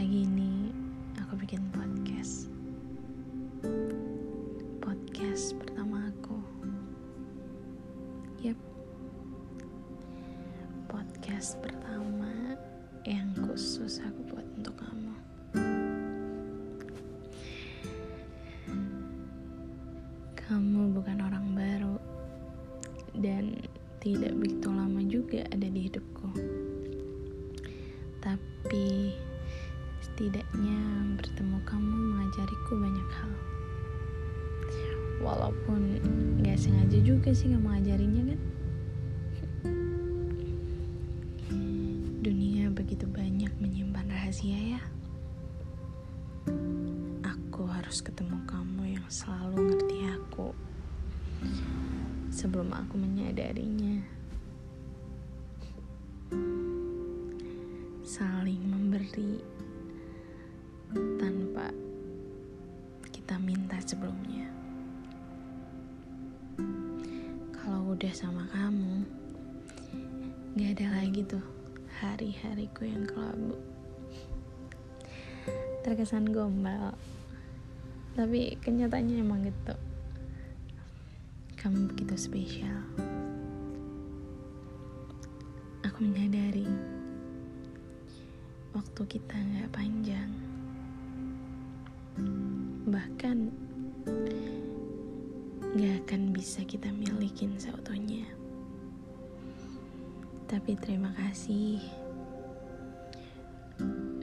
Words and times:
Pagi 0.00 0.24
ini 0.24 0.72
aku 1.20 1.36
bikin 1.36 1.60
podcast. 1.76 2.48
Podcast 4.80 5.52
pertama 5.60 6.08
aku. 6.08 6.40
Yep. 8.40 8.56
Podcast 10.88 11.60
pertama 11.60 12.56
yang 13.04 13.28
khusus 13.44 14.00
aku 14.00 14.24
buat 14.32 14.48
untuk 14.56 14.72
kamu. 14.80 15.14
Kamu 20.32 20.96
bukan 20.96 21.18
orang 21.28 21.52
baru 21.52 22.00
dan 23.20 23.52
tidak 24.00 24.32
begitu 24.32 24.72
lama 24.72 25.04
juga 25.04 25.44
ada 25.52 25.68
di 25.68 25.92
hidupku. 25.92 26.32
Tapi 28.24 29.12
setidaknya 30.20 30.76
bertemu 31.16 31.64
kamu 31.64 31.96
mengajariku 32.12 32.76
banyak 32.76 33.08
hal. 33.08 33.32
Walaupun 35.24 35.96
gak 36.44 36.60
sengaja 36.60 37.00
juga 37.00 37.32
sih 37.32 37.48
gak 37.48 37.64
mengajarinya 37.64 38.28
kan. 38.28 38.40
Dunia 42.20 42.68
begitu 42.68 43.08
banyak 43.08 43.48
menyimpan 43.64 44.12
rahasia 44.12 44.76
ya. 44.76 44.82
Aku 47.24 47.64
harus 47.64 48.04
ketemu 48.04 48.44
kamu 48.44 49.00
yang 49.00 49.06
selalu 49.08 49.72
ngerti 49.72 50.04
aku. 50.04 50.52
Sebelum 52.28 52.68
aku 52.76 53.00
menyadarinya. 53.00 54.04
Saling 58.04 58.60
memberi 58.68 59.60
sebelumnya. 63.90 64.46
Kalau 67.50 67.98
udah 67.98 68.12
sama 68.14 68.46
kamu, 68.54 69.02
gak 70.54 70.78
ada 70.78 70.86
lagi 71.02 71.26
tuh 71.26 71.42
hari-hariku 71.98 72.86
yang 72.86 73.02
kelabu. 73.02 73.58
Terkesan 75.82 76.30
gombal, 76.30 76.94
tapi 78.14 78.54
kenyataannya 78.62 79.26
emang 79.26 79.42
gitu. 79.42 79.74
Kamu 81.58 81.90
begitu 81.90 82.14
spesial. 82.14 82.86
Aku 85.82 85.98
menyadari 86.06 86.70
waktu 88.70 89.02
kita 89.10 89.34
gak 89.34 89.74
panjang. 89.74 90.30
Bahkan 92.86 93.69
gak 95.78 95.96
akan 96.02 96.34
bisa 96.34 96.66
kita 96.66 96.90
milikin 96.90 97.54
seutuhnya. 97.54 98.26
Tapi 100.50 100.74
terima 100.74 101.14
kasih 101.14 101.78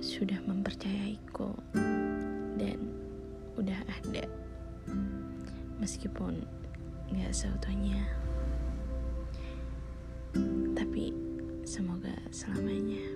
sudah 0.04 0.44
mempercayaiku 0.44 1.56
dan 2.60 2.78
udah 3.56 3.80
ada 4.04 4.28
meskipun 5.80 6.44
gak 7.16 7.32
seutuhnya. 7.32 8.04
Tapi 10.76 11.16
semoga 11.64 12.12
selamanya. 12.36 13.07